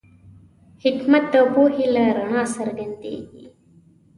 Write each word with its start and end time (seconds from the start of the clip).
حکمت 0.83 1.23
د 1.33 1.35
پوهې 1.53 1.85
له 1.95 2.03
رڼا 2.17 2.43
څرګندېږي. 2.55 3.45